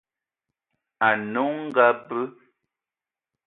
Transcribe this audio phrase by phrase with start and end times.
[1.07, 2.19] Ane onga be.